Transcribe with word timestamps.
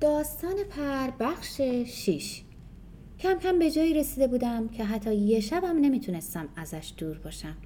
داستان 0.00 0.54
پر 0.70 1.10
بخش 1.20 1.60
6 1.86 2.42
کم 3.18 3.38
کم 3.38 3.58
به 3.58 3.70
جایی 3.70 3.94
رسیده 3.94 4.26
بودم 4.26 4.68
که 4.68 4.84
حتی 4.84 5.14
یه 5.14 5.40
شبم 5.40 5.78
نمی‌تونستم 5.80 6.48
ازش 6.56 6.92
دور 6.96 7.18
باشم. 7.18 7.56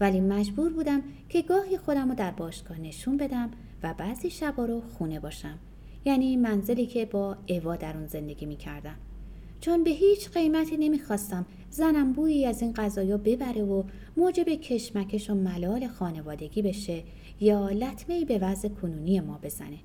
ولی 0.00 0.20
مجبور 0.20 0.72
بودم 0.72 1.02
که 1.28 1.42
گاهی 1.42 1.78
خودم 1.78 2.08
رو 2.08 2.14
در 2.14 2.30
باشگاه 2.30 2.80
نشون 2.80 3.16
بدم 3.16 3.50
و 3.82 3.94
بعضی 3.94 4.30
شبا 4.30 4.64
رو 4.64 4.80
خونه 4.80 5.20
باشم. 5.20 5.58
یعنی 6.04 6.36
منزلی 6.36 6.86
که 6.86 7.06
با 7.06 7.36
اوا 7.48 7.76
در 7.76 7.96
اون 7.96 8.06
زندگی 8.06 8.46
می‌کردم. 8.46 8.96
چون 9.60 9.84
به 9.84 9.90
هیچ 9.90 10.30
قیمتی 10.30 10.76
نمی‌خواستم 10.76 11.46
زنم 11.70 12.12
بویی 12.12 12.46
از 12.46 12.62
این 12.62 12.72
غذایا 12.72 13.18
ببره 13.18 13.62
و 13.62 13.82
موجب 14.16 14.48
کشمکش 14.48 15.30
و 15.30 15.34
ملال 15.34 15.86
خانوادگی 15.86 16.62
بشه 16.62 17.02
یا 17.40 17.68
لطمه 17.68 18.24
به 18.24 18.38
وضع 18.38 18.68
کنونی 18.68 19.20
ما 19.20 19.38
بزنه. 19.42 19.78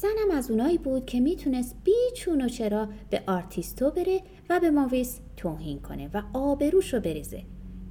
زنم 0.00 0.30
از 0.38 0.50
اونایی 0.50 0.78
بود 0.78 1.06
که 1.06 1.20
می‌تونست 1.20 1.76
بی 1.84 1.92
چون 2.16 2.44
و 2.44 2.48
چرا 2.48 2.88
به 3.10 3.22
آرتیستو 3.26 3.90
بره 3.90 4.20
و 4.50 4.60
به 4.60 4.70
ماویس 4.70 5.20
توهین 5.36 5.80
کنه 5.80 6.10
و 6.14 6.22
آبروش 6.32 6.94
رو 6.94 7.00
بریزه. 7.00 7.42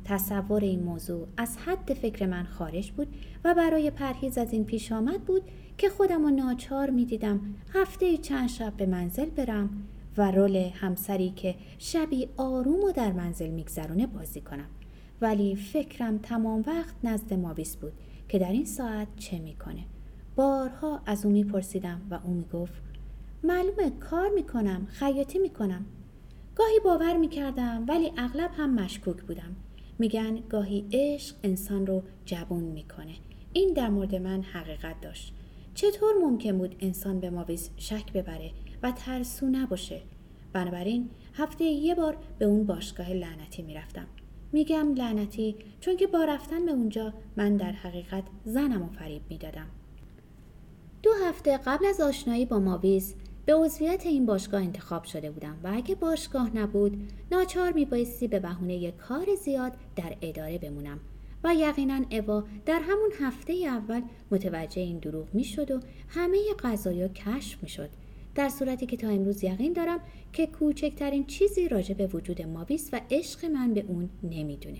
تصور 0.05 0.61
این 0.61 0.83
موضوع 0.83 1.27
از 1.37 1.57
حد 1.57 1.93
فکر 1.93 2.25
من 2.25 2.43
خارج 2.43 2.91
بود 2.91 3.07
و 3.45 3.53
برای 3.53 3.91
پرهیز 3.91 4.37
از 4.37 4.53
این 4.53 4.65
پیش 4.65 4.91
آمد 4.91 5.21
بود 5.21 5.41
که 5.77 5.89
خودم 5.89 6.25
و 6.25 6.29
ناچار 6.29 6.89
می‌دیدم 6.89 7.55
هفته 7.73 8.17
چند 8.17 8.49
شب 8.49 8.73
به 8.77 8.85
منزل 8.85 9.29
برم 9.29 9.87
و 10.17 10.31
رول 10.31 10.55
همسری 10.55 11.29
که 11.29 11.55
شبی 11.77 12.29
آروم 12.37 12.83
و 12.83 12.91
در 12.91 13.11
منزل 13.11 13.49
میگذرونه 13.49 14.07
بازی 14.07 14.41
کنم. 14.41 14.67
ولی 15.21 15.55
فکرم 15.55 16.17
تمام 16.17 16.63
وقت 16.67 16.95
نزد 17.03 17.33
ماویس 17.33 17.75
بود 17.75 17.93
که 18.29 18.39
در 18.39 18.51
این 18.51 18.65
ساعت 18.65 19.07
چه 19.17 19.39
می‌کنه. 19.39 19.85
بارها 20.39 21.01
از 21.05 21.25
او 21.25 21.31
میپرسیدم 21.31 22.01
و 22.09 22.19
او 22.23 22.33
می‌گفت 22.33 22.81
معلومه 23.43 23.89
کار 23.89 24.29
می‌کنم 24.29 24.87
خیاطی 24.89 25.39
می‌کنم. 25.39 25.85
گاهی 26.55 26.79
باور 26.85 27.17
می‌کردم 27.17 27.85
ولی 27.87 28.11
اغلب 28.17 28.51
هم 28.57 28.73
مشکوک 28.73 29.21
بودم. 29.21 29.55
میگن 29.99 30.39
گاهی 30.49 30.85
عشق 30.93 31.35
انسان 31.43 31.87
رو 31.87 32.03
جوون 32.25 32.63
می‌کنه. 32.63 33.13
این 33.53 33.73
در 33.73 33.89
مورد 33.89 34.15
من 34.15 34.41
حقیقت 34.41 35.01
داشت. 35.01 35.33
چطور 35.73 36.13
ممکن 36.21 36.57
بود 36.57 36.75
انسان 36.79 37.19
به 37.19 37.29
ماویس 37.29 37.69
شک 37.77 38.13
ببره 38.13 38.51
و 38.83 38.91
ترسو 38.91 39.45
نباشه؟ 39.45 40.01
بنابراین 40.53 41.09
هفته 41.33 41.63
یه 41.63 41.95
بار 41.95 42.17
به 42.37 42.45
اون 42.45 42.65
باشگاه 42.65 43.13
لعنتی 43.13 43.61
می‌رفتم. 43.61 44.07
میگم 44.51 44.93
لعنتی 44.93 45.55
چون 45.79 45.97
که 45.97 46.07
با 46.07 46.23
رفتن 46.23 46.65
به 46.65 46.71
اونجا 46.71 47.13
من 47.37 47.57
در 47.57 47.71
حقیقت 47.71 48.23
زنم 48.45 48.81
و 48.81 48.87
فریب 48.87 49.21
می‌دادم. 49.29 49.67
دو 51.03 51.11
هفته 51.23 51.57
قبل 51.57 51.85
از 51.85 52.01
آشنایی 52.01 52.45
با 52.45 52.59
ماویز 52.59 53.15
به 53.45 53.55
عضویت 53.55 54.05
این 54.05 54.25
باشگاه 54.25 54.61
انتخاب 54.61 55.03
شده 55.03 55.31
بودم 55.31 55.57
و 55.63 55.71
اگه 55.73 55.95
باشگاه 55.95 56.57
نبود 56.57 57.11
ناچار 57.31 57.71
میبایستی 57.71 58.27
به 58.27 58.39
بهونه 58.39 58.91
کار 58.91 59.35
زیاد 59.35 59.73
در 59.95 60.15
اداره 60.21 60.57
بمونم 60.57 60.99
و 61.43 61.55
یقینا 61.55 62.01
اوا 62.11 62.43
در 62.65 62.79
همون 62.79 63.09
هفته 63.19 63.53
اول 63.53 64.01
متوجه 64.31 64.81
این 64.81 64.97
دروغ 64.99 65.27
می‌شد 65.33 65.71
و 65.71 65.79
همه 66.09 66.37
قضایا 66.63 67.07
کشف 67.07 67.63
می‌شد. 67.63 67.89
در 68.35 68.49
صورتی 68.49 68.85
که 68.85 68.97
تا 68.97 69.07
امروز 69.09 69.43
یقین 69.43 69.73
دارم 69.73 69.99
که 70.33 70.47
کوچکترین 70.47 71.25
چیزی 71.25 71.67
راجع 71.67 71.93
به 71.93 72.07
وجود 72.07 72.41
ماویس 72.41 72.89
و 72.93 73.01
عشق 73.11 73.45
من 73.45 73.73
به 73.73 73.85
اون 73.87 74.09
نمی‌دونه. 74.23 74.79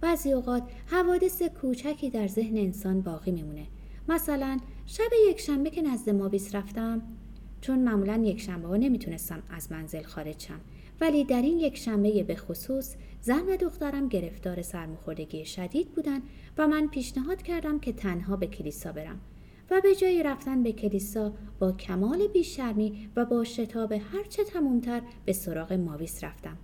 بعضی 0.00 0.32
اوقات 0.32 0.62
حوادث 0.86 1.42
کوچکی 1.42 2.10
در 2.10 2.26
ذهن 2.26 2.56
انسان 2.56 3.00
باقی 3.00 3.30
میمونه. 3.30 3.66
مثلا 4.08 4.58
شب 4.92 5.10
یک 5.28 5.40
شنبه 5.40 5.70
که 5.70 5.82
نزد 5.82 6.10
مابیس 6.10 6.54
رفتم 6.54 7.02
چون 7.60 7.78
معمولا 7.78 8.22
یک 8.24 8.40
شنبه 8.40 8.68
ها 8.68 8.76
نمی‌تونستم 8.76 9.42
از 9.50 9.72
منزل 9.72 10.02
خارج 10.02 10.40
شم. 10.42 10.60
ولی 11.00 11.24
در 11.24 11.42
این 11.42 11.58
یک 11.58 11.76
شنبه 11.76 12.22
به 12.22 12.34
خصوص 12.34 12.94
زن 13.20 13.42
و 13.48 13.56
دخترم 13.56 14.08
گرفتار 14.08 14.62
سرماخوردگی 14.62 15.44
شدید 15.44 15.88
بودن 15.88 16.22
و 16.58 16.68
من 16.68 16.88
پیشنهاد 16.88 17.42
کردم 17.42 17.78
که 17.78 17.92
تنها 17.92 18.36
به 18.36 18.46
کلیسا 18.46 18.92
برم. 18.92 19.20
و 19.70 19.80
به 19.80 19.94
جای 19.94 20.22
رفتن 20.22 20.62
به 20.62 20.72
کلیسا 20.72 21.32
با 21.58 21.72
کمال 21.72 22.26
بیشرمی 22.26 23.08
و 23.16 23.24
با 23.24 23.44
شتاب 23.44 23.92
هرچه 23.92 24.44
تمومتر 24.44 25.02
به 25.24 25.32
سراغ 25.32 25.72
ماویس 25.72 26.24
رفتم. 26.24 26.56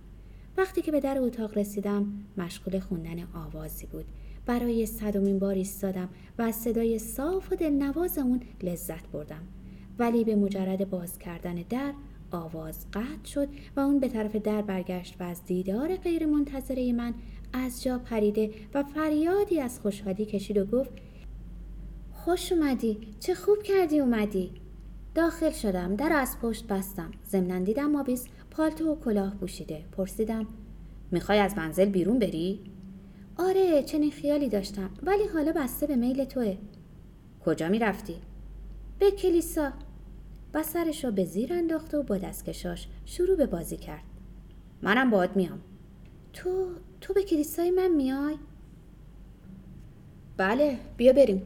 وقتی 0.57 0.81
که 0.81 0.91
به 0.91 0.99
در 0.99 1.17
اتاق 1.19 1.57
رسیدم 1.57 2.13
مشغول 2.37 2.79
خوندن 2.79 3.27
آوازی 3.33 3.85
بود. 3.85 4.05
برای 4.47 4.85
صدومین 4.85 5.39
بار 5.39 5.53
ایستادم 5.53 6.09
و 6.37 6.41
از 6.41 6.55
صدای 6.55 6.99
صاف 6.99 7.51
و 7.51 7.55
دلنواز 7.55 8.17
اون 8.17 8.41
لذت 8.63 9.07
بردم. 9.07 9.41
ولی 9.99 10.23
به 10.23 10.35
مجرد 10.35 10.89
باز 10.89 11.19
کردن 11.19 11.55
در 11.55 11.93
آواز 12.31 12.85
قطع 12.93 13.25
شد 13.25 13.47
و 13.75 13.79
اون 13.79 13.99
به 13.99 14.07
طرف 14.07 14.35
در 14.35 14.61
برگشت 14.61 15.15
و 15.19 15.23
از 15.23 15.45
دیدار 15.45 15.95
غیر 15.95 16.25
منتظره 16.25 16.93
من 16.93 17.13
از 17.53 17.83
جا 17.83 17.97
پریده 17.97 18.51
و 18.73 18.83
فریادی 18.83 19.59
از 19.59 19.79
خوشحالی 19.79 20.25
کشید 20.25 20.57
و 20.57 20.65
گفت 20.65 20.91
خوش 22.11 22.51
اومدی 22.51 22.97
چه 23.19 23.35
خوب 23.35 23.63
کردی 23.63 23.99
اومدی. 23.99 24.51
داخل 25.15 25.51
شدم 25.51 25.95
در 25.95 26.13
از 26.13 26.37
پشت 26.41 26.67
بستم. 26.67 27.11
ضمنا 27.29 27.59
دیدم 27.59 27.91
مابیس 27.91 28.25
پالتو 28.51 28.91
و 28.91 28.95
کلاه 28.95 29.35
پوشیده. 29.35 29.85
پرسیدم 29.91 30.47
می‌خوای 31.11 31.39
از 31.39 31.57
منزل 31.57 31.85
بیرون 31.85 32.19
بری؟ 32.19 32.59
آره 33.37 33.83
چنین 33.83 34.11
خیالی 34.11 34.49
داشتم. 34.49 34.89
ولی 35.03 35.27
حالا 35.33 35.51
بسته 35.51 35.87
به 35.87 35.95
میل 35.95 36.25
توه. 36.25 36.57
کجا 37.45 37.69
می 37.69 37.79
رفتی؟ 37.79 38.15
به 38.99 39.11
کلیسا. 39.11 39.71
و 40.53 40.63
سرش 40.63 41.05
رو 41.05 41.11
به 41.11 41.25
زیر 41.25 41.53
انداخت 41.53 41.93
و 41.93 42.03
با 42.03 42.17
دستکشاش 42.17 42.87
شروع 43.05 43.37
به 43.37 43.45
بازی 43.45 43.77
کرد. 43.77 44.03
منم 44.81 45.09
باید 45.09 45.35
میام. 45.35 45.59
تو 46.33 46.67
تو 47.01 47.13
به 47.13 47.23
کلیسای 47.23 47.71
من 47.71 47.91
میای؟ 47.91 48.35
بله 50.37 50.77
بیا 50.97 51.13
بریم. 51.13 51.41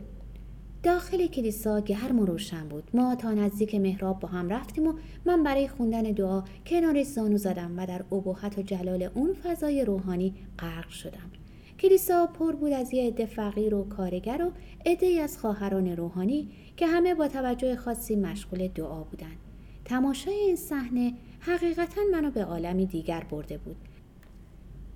داخل 0.83 1.27
کلیسا 1.27 1.79
گرم 1.79 2.19
و 2.19 2.25
روشن 2.25 2.67
بود. 2.67 2.83
ما 2.93 3.15
تا 3.15 3.33
نزدیک 3.33 3.75
محراب 3.75 4.19
با 4.19 4.27
هم 4.27 4.49
رفتیم 4.49 4.87
و 4.87 4.93
من 5.25 5.43
برای 5.43 5.67
خوندن 5.67 6.01
دعا 6.01 6.43
کنار 6.65 7.03
زانو 7.03 7.37
زدم 7.37 7.79
و 7.79 7.85
در 7.85 8.03
ابهت 8.11 8.57
و 8.57 8.61
جلال 8.61 9.09
اون 9.13 9.33
فضای 9.33 9.85
روحانی 9.85 10.35
غرق 10.59 10.89
شدم. 10.89 11.40
کلیسا 11.81 12.27
پر 12.27 12.51
بود 12.51 12.71
از 12.71 12.93
یه 12.93 13.07
عده 13.07 13.25
فقیر 13.25 13.75
و 13.75 13.83
کارگر 13.83 14.41
و 14.41 14.51
عده 14.85 15.07
از 15.07 15.37
خواهران 15.37 15.87
روحانی 15.87 16.47
که 16.77 16.87
همه 16.87 17.15
با 17.15 17.27
توجه 17.27 17.75
خاصی 17.75 18.15
مشغول 18.15 18.67
دعا 18.67 19.03
بودند. 19.03 19.37
تماشای 19.85 20.33
این 20.33 20.55
صحنه 20.55 21.13
حقیقتا 21.39 22.01
منو 22.11 22.31
به 22.31 22.45
عالمی 22.45 22.85
دیگر 22.85 23.23
برده 23.31 23.57
بود. 23.57 23.75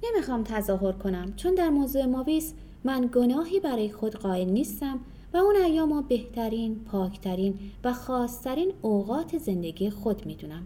نمی‌خوام 0.04 0.44
تظاهر 0.44 0.92
کنم 0.92 1.34
چون 1.36 1.56
در 1.56 1.70
موضوع 1.70 2.06
ماویس 2.06 2.54
من 2.84 3.10
گناهی 3.14 3.60
برای 3.60 3.92
خود 3.92 4.16
قائل 4.16 4.50
نیستم 4.50 5.00
و 5.34 5.38
اون 5.38 5.56
ایام 5.56 6.02
بهترین، 6.02 6.76
پاکترین 6.76 7.60
و 7.84 7.94
خاصترین 7.94 8.74
اوقات 8.82 9.38
زندگی 9.38 9.90
خود 9.90 10.26
می‌دونم. 10.26 10.66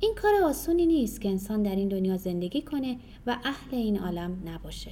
این 0.00 0.14
کار 0.14 0.34
آسونی 0.44 0.86
نیست 0.86 1.20
که 1.20 1.28
انسان 1.28 1.62
در 1.62 1.76
این 1.76 1.88
دنیا 1.88 2.16
زندگی 2.16 2.62
کنه 2.62 2.96
و 3.26 3.36
اهل 3.44 3.74
این 3.76 3.98
عالم 3.98 4.42
نباشه. 4.46 4.90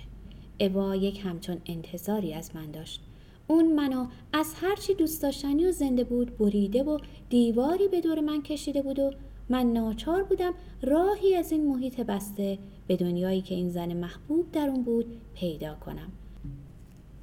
اوا 0.61 0.97
یک 0.97 1.21
همچون 1.25 1.57
انتظاری 1.67 2.35
از 2.35 2.51
من 2.55 2.71
داشت. 2.71 3.01
اون 3.47 3.73
منو 3.73 4.07
از 4.33 4.55
هرچی 4.55 4.95
دوست 4.95 5.23
داشتنی 5.23 5.67
و 5.67 5.73
زنده 5.73 6.05
بود 6.05 6.39
بریده 6.39 6.83
و 6.83 6.99
دیواری 7.29 7.89
به 7.89 8.01
دور 8.01 8.21
من 8.21 8.43
کشیده 8.43 8.83
بود 8.83 8.99
و 8.99 9.11
من 9.49 9.73
ناچار 9.73 10.23
بودم 10.23 10.55
راهی 10.83 11.35
از 11.35 11.53
این 11.53 11.67
محیط 11.67 12.01
بسته 12.01 12.59
به 12.87 12.97
دنیایی 12.97 13.41
که 13.41 13.55
این 13.55 13.69
زن 13.69 13.93
محبوب 13.93 14.53
در 14.53 14.69
اون 14.69 14.83
بود 14.83 15.07
پیدا 15.35 15.75
کنم. 15.75 16.13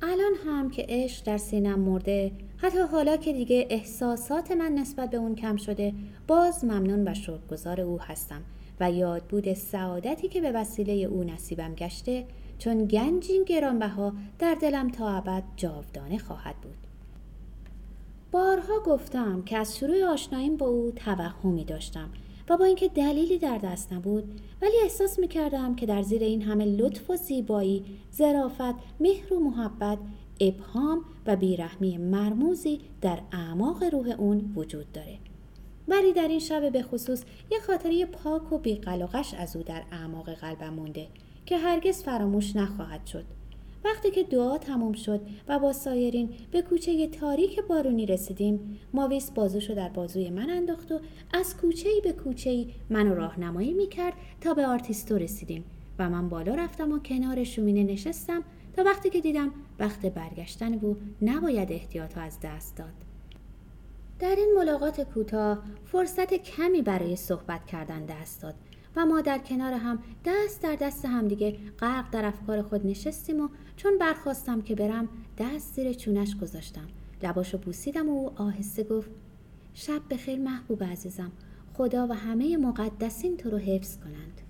الان 0.02 0.34
هم 0.46 0.70
که 0.70 0.86
عشق 0.90 1.26
در 1.26 1.38
سینم 1.38 1.80
مرده 1.80 2.32
حتی 2.58 2.80
حالا 2.80 3.18
که 3.18 3.34
دیگه 3.34 3.68
احساسات 3.70 4.52
من 4.52 4.72
نسبت 4.72 5.10
به 5.10 5.18
اون 5.18 5.36
کم 5.36 5.56
شده 5.56 5.94
باز 6.28 6.66
ممنون 6.66 7.08
و 7.08 7.14
شکرگزار 7.14 7.82
او 7.82 8.02
هستم 8.02 8.42
و 8.80 8.92
یاد 8.92 9.24
بود 9.24 9.54
سعادتی 9.54 10.28
که 10.28 10.42
به 10.42 10.52
وسیله 10.52 10.94
او 10.94 11.24
نصیبم 11.24 11.76
گشته 11.76 12.26
چون 12.60 12.86
گنجین 12.86 13.44
گرانبها 13.44 14.14
در 14.40 14.56
دلم 14.56 14.90
تا 14.90 15.10
ابد 15.10 15.44
جاودانه 15.56 16.18
خواهد 16.18 16.56
بود 16.56 16.78
بارها 18.32 18.80
گفتم 18.86 19.42
که 19.42 19.58
از 19.58 19.78
شروع 19.78 20.04
آشناییم 20.04 20.58
با 20.58 20.66
او 20.66 20.92
توهمی 20.96 21.64
داشتم 21.64 22.10
و 22.50 22.58
با 22.58 22.66
اینکه 22.66 22.88
دلیلی 22.88 23.38
در 23.38 23.58
دست 23.58 23.94
نبود 23.94 24.42
ولی 24.62 24.76
احساس 24.84 25.20
می 25.20 25.28
کردم 25.28 25.76
که 25.76 25.86
در 25.86 26.02
زیر 26.02 26.24
این 26.24 26.42
همه 26.42 26.66
لطف 26.66 27.10
و 27.10 27.16
زیبایی، 27.16 27.86
ظرافت، 28.16 28.76
مهر 29.00 29.34
و 29.34 29.40
محبت، 29.40 29.98
ابهام 30.40 31.02
و 31.26 31.36
بیرحمی 31.36 31.98
مرموزی 31.98 32.82
در 33.02 33.20
اعماق 33.32 33.84
روح 33.84 34.16
اون 34.18 34.54
وجود 34.56 34.92
داره. 34.92 35.18
ولی 35.88 36.14
در 36.14 36.28
این 36.28 36.40
شب 36.40 36.72
به 36.72 36.84
خصوص 36.84 37.24
یه 37.52 37.60
خاطره 37.60 38.06
پاک 38.06 38.54
و 38.54 38.58
بیقلقش 38.58 39.34
از 39.34 39.56
او 39.56 39.64
در 39.64 39.84
اعماق 39.92 40.30
قلبم 40.30 40.74
مونده 40.74 41.08
که 41.48 41.58
هرگز 41.58 42.04
فراموش 42.04 42.56
نخواهد 42.56 43.06
شد. 43.06 43.26
وقتی 43.86 44.12
که 44.12 44.24
دعا 44.24 44.58
تمام 44.58 44.94
شد 44.94 45.22
و 45.48 45.60
با 45.60 45.74
سایرین 45.74 46.30
به 46.52 46.62
کوچه 46.62 47.08
تاریک 47.08 47.62
بارونی 47.62 48.06
رسیدیم 48.06 48.80
ماویس 48.94 49.32
بازوشو 49.32 49.74
در 49.74 49.90
بازوی 49.90 50.30
من 50.30 50.50
انداخت 50.50 50.92
و 50.92 51.00
از 51.34 51.58
کوچه 51.58 51.90
به 52.04 52.12
کوچه 52.12 52.66
منو 52.90 53.16
راهنمایی 53.16 53.74
می‌کرد 53.74 54.14
تا 54.42 54.54
به 54.54 54.68
آرتیستو 54.68 55.18
رسیدیم 55.18 55.64
و 56.00 56.10
من 56.10 56.30
بالا 56.30 56.56
رفتم 56.56 56.92
و 56.92 57.00
کنار 57.00 57.44
شومینه 57.44 57.84
نشستم 57.84 58.44
تا 58.76 58.84
وقتی 58.84 59.10
که 59.10 59.22
دیدم 59.22 59.52
وقت 59.80 60.06
برگشتن 60.06 60.72
بود 60.72 61.02
نباید 61.22 61.72
احتیاط 61.72 62.18
از 62.18 62.40
دست 62.44 62.78
داد. 62.78 62.94
در 64.20 64.36
این 64.36 64.54
ملاقات 64.58 65.02
کوتاه 65.02 65.64
فرصت 65.86 66.34
کمی 66.34 66.82
برای 66.82 67.16
صحبت 67.16 67.66
کردن 67.66 68.06
دست 68.06 68.42
داد. 68.42 68.56
و 68.98 69.06
ما 69.06 69.22
در 69.22 69.38
کنار 69.38 69.74
هم 69.74 70.00
دست 70.26 70.62
در 70.62 70.76
دست 70.76 71.06
همدیگه 71.06 71.58
غرق 71.80 72.12
در 72.12 72.26
افکار 72.26 72.62
خود 72.62 72.88
نشستیم 72.88 73.42
و 73.42 73.48
چون 73.76 73.98
برخواستم 73.98 74.62
که 74.62 74.76
برم 74.76 75.10
دست 75.38 75.74
زیر 75.74 75.94
چونش 75.94 76.36
گذاشتم. 76.36 76.88
لباشو 77.24 77.58
بوسیدم 77.58 78.10
و 78.10 78.12
او 78.12 78.32
آهسته 78.36 78.84
گفت 78.84 79.10
شب 79.74 80.02
بخیر 80.10 80.40
محبوب 80.40 80.84
عزیزم 80.84 81.32
خدا 81.74 82.08
و 82.08 82.14
همه 82.14 82.58
مقدسین 82.58 83.38
تو 83.38 83.50
رو 83.50 83.58
حفظ 83.58 83.98
کنند. 83.98 84.42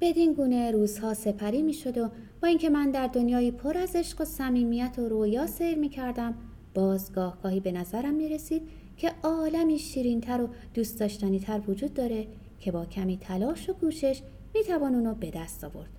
بدین 0.00 0.32
گونه 0.32 0.70
روزها 0.70 1.14
سپری 1.14 1.62
می 1.62 1.72
شد 1.72 1.98
و 1.98 2.10
با 2.42 2.48
اینکه 2.48 2.70
من 2.70 2.90
در 2.90 3.06
دنیای 3.06 3.50
پر 3.50 3.78
از 3.78 3.96
عشق 3.96 4.20
و 4.20 4.24
صمیمیت 4.24 4.94
و 4.98 5.08
رویا 5.08 5.46
سیر 5.46 5.78
می 5.78 5.88
کردم 5.88 6.34
باز 6.74 7.12
گاهی 7.12 7.60
به 7.60 7.72
نظرم 7.72 8.14
می 8.14 8.28
رسید 8.28 8.62
که 8.96 9.12
عالمی 9.22 9.78
شیرینتر 9.78 10.40
و 10.40 10.48
دوست 10.74 11.00
داشتنی 11.00 11.40
تر 11.40 11.60
وجود 11.68 11.94
داره 11.94 12.26
که 12.62 12.72
با 12.72 12.84
کمی 12.84 13.16
تلاش 13.16 13.70
و 13.70 13.72
کوشش 13.72 14.22
می 14.54 14.64
توان 14.64 14.94
اونو 14.94 15.14
به 15.14 15.30
دست 15.30 15.64
آورد. 15.64 15.90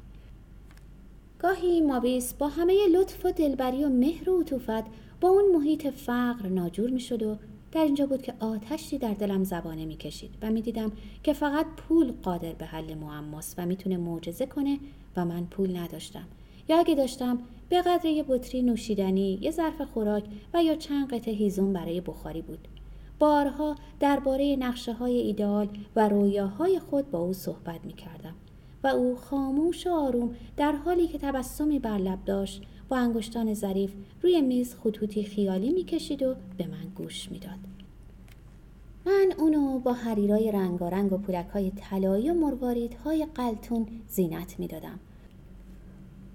گاهی 1.40 1.82
مابیس 1.82 2.34
با 2.34 2.48
همه 2.48 2.88
لطف 2.94 3.26
و 3.26 3.32
دلبری 3.32 3.84
و 3.84 3.90
مهر 3.90 4.30
و 4.30 4.42
عطوفت 4.42 4.84
با 5.22 5.30
اون 5.30 5.56
محیط 5.56 5.88
فقر 5.88 6.48
ناجور 6.50 6.90
می 6.90 7.00
شد 7.00 7.24
و 7.24 7.38
در 7.72 7.84
اینجا 7.84 8.06
بود 8.06 8.22
که 8.22 8.34
آتشی 8.40 8.98
در 8.98 9.14
دلم 9.14 9.44
زبانه 9.44 9.86
می 9.86 9.96
کشید 9.96 10.32
و 10.42 10.52
می 10.52 10.62
دیدم 10.62 10.92
که 11.24 11.34
فقط 11.34 11.66
پول 11.78 12.12
قادر 12.24 12.54
به 12.54 12.66
حل 12.66 12.94
معماست 12.94 13.56
و 13.58 13.66
می‌تونه 13.66 13.98
معجزه 13.98 14.46
کنه 14.46 14.80
و 15.16 15.26
من 15.26 15.46
پول 15.46 15.78
نداشتم 15.78 16.28
یا 16.70 16.80
اگه 16.80 16.96
داشتم 16.96 17.40
به 17.70 17.82
قدر 17.82 18.06
یه 18.06 18.24
بطری 18.24 18.62
نوشیدنی، 18.62 19.40
یه 19.42 19.52
ظرف 19.52 19.82
خوراک 19.82 20.24
و 20.54 20.64
یا 20.64 20.76
چند 20.76 21.14
قطعه 21.14 21.34
هیزم 21.34 21.74
برای 21.74 22.02
بخاری 22.02 22.42
بود. 22.42 22.68
بارها 23.20 23.76
درباره 24.00 24.56
نقشه 24.56 24.94
های 24.94 25.18
ایدال 25.18 25.68
و 25.96 26.10
رویاهای 26.10 26.80
خود 26.80 27.12
با 27.12 27.20
او 27.20 27.34
صحبت 27.34 27.86
می 27.86 27.94
کردم 27.94 28.34
و 28.84 28.88
او 28.88 29.16
خاموش 29.16 29.88
و 29.88 29.90
آروم 29.90 30.36
در 30.58 30.72
حالی 30.72 31.08
که 31.08 31.18
تبسمی 31.18 31.80
بر 31.80 31.98
لب 31.98 32.26
داشت 32.26 32.64
با 32.90 32.98
انگشتان 32.98 33.54
ظریف 33.54 33.94
روی 34.22 34.42
میز 34.42 34.76
خطوطی 34.76 35.24
خیالی 35.24 35.72
می 35.72 35.84
کشید 35.84 36.24
و 36.24 36.36
به 36.58 36.68
من 36.68 36.90
گوش 36.96 37.32
می‌داد. 37.32 37.60
من 39.06 39.34
اونو 39.38 39.80
با 39.80 39.94
حریرای 39.94 40.52
رنگارنگ 40.52 41.14
و 41.14 41.18
پولک 41.18 41.48
های 41.48 41.72
طلایی 41.72 42.30
و 42.30 42.34
مرواریدهای 42.34 43.28
قلتون 43.36 43.88
زینت 44.08 44.60
می‌دادم. 44.60 45.00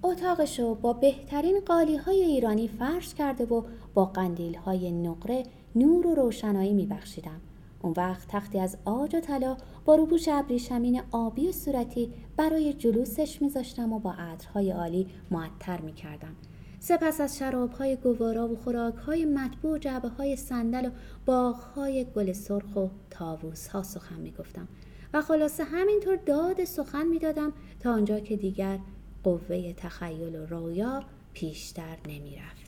اتاقشو 0.03 0.75
با 0.75 0.93
بهترین 0.93 1.59
قالی 1.65 1.97
های 1.97 2.21
ایرانی 2.21 2.67
فرش 2.67 3.13
کرده 3.13 3.45
و 3.45 3.63
با 3.93 4.05
قندیل 4.05 4.55
های 4.55 4.91
نقره 4.91 5.43
نور 5.75 6.07
و 6.07 6.15
روشنایی 6.15 6.73
می 6.73 6.85
بخشیدم. 6.85 7.41
اون 7.81 7.93
وقت 7.97 8.27
تختی 8.27 8.59
از 8.59 8.77
آج 8.85 9.15
و 9.15 9.19
طلا 9.19 9.57
با 9.85 9.95
روپوش 9.95 10.27
ابریشمین 10.27 11.01
آبی 11.11 11.47
و 11.47 11.51
صورتی 11.51 12.13
برای 12.37 12.73
جلوسش 12.73 13.41
میذاشتم 13.41 13.93
و 13.93 13.99
با 13.99 14.13
عطرهای 14.13 14.71
عالی 14.71 15.07
معطر 15.31 15.81
می‌کردم. 15.81 16.35
سپس 16.79 17.21
از 17.21 17.37
شرابهای 17.37 17.95
گوارا 17.95 18.47
و 18.47 18.55
خوراکهای 18.55 19.25
مطبوع 19.25 19.71
و 19.71 19.77
جعبه 19.77 20.07
های 20.07 20.35
صندل 20.35 20.85
و 20.85 20.91
باغهای 21.25 22.05
گل 22.15 22.31
سرخ 22.31 22.75
و 22.75 22.87
تاووس 23.09 23.67
ها 23.67 23.83
سخن 23.83 24.19
می‌گفتم. 24.19 24.67
و 25.13 25.21
خلاصه 25.21 25.63
همینطور 25.63 26.15
داد 26.15 26.63
سخن 26.63 27.07
می‌دادم 27.07 27.53
تا 27.79 27.93
آنجا 27.93 28.19
که 28.19 28.35
دیگر 28.35 28.79
قوه 29.23 29.73
تخیل 29.73 30.35
و 30.35 30.45
رویا 30.45 31.03
پیشتر 31.33 31.97
نمی‌رفت. 32.07 32.58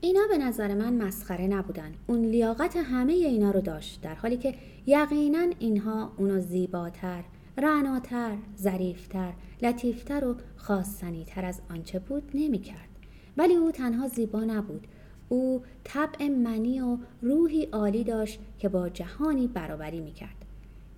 اینا 0.00 0.20
به 0.30 0.38
نظر 0.38 0.74
من 0.74 0.94
مسخره 0.94 1.46
نبودن. 1.46 1.92
اون 2.06 2.24
لیاقت 2.24 2.76
همه 2.76 3.12
اینا 3.12 3.50
رو 3.50 3.60
داشت 3.60 4.00
در 4.00 4.14
حالی 4.14 4.36
که 4.36 4.54
یقینا 4.86 5.46
اینها 5.58 6.12
اونو 6.16 6.40
زیباتر 6.40 7.24
رعناتر، 7.58 8.36
ظریفتر، 8.58 9.32
لطیفتر 9.62 10.24
و 10.24 10.36
خواستنیتر 10.56 11.44
از 11.44 11.60
آنچه 11.70 11.98
بود 11.98 12.30
نمی‌کرد. 12.34 12.88
ولی 13.36 13.54
او 13.54 13.70
تنها 13.70 14.08
زیبا 14.08 14.44
نبود. 14.44 14.86
او 15.28 15.62
طبع 15.84 16.28
منی 16.28 16.80
و 16.80 16.98
روحی 17.22 17.64
عالی 17.64 18.04
داشت 18.04 18.40
که 18.58 18.68
با 18.68 18.88
جهانی 18.88 19.48
برابری 19.48 20.00
می‌کرد. 20.00 20.44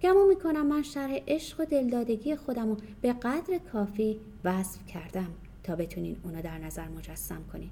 گمون 0.02 0.28
می‌کنم 0.28 0.66
من 0.66 0.82
شرح 0.82 1.18
عشق 1.28 1.60
و 1.60 1.64
دلدادگی 1.64 2.36
خودم 2.36 2.68
رو 2.68 2.76
به 3.00 3.12
قدر 3.12 3.58
کافی 3.72 4.20
وصف 4.44 4.86
کردم 4.86 5.28
تا 5.62 5.76
بتونین 5.76 6.16
اونو 6.24 6.42
در 6.42 6.58
نظر 6.58 6.88
مجسم 6.88 7.42
کنین. 7.52 7.70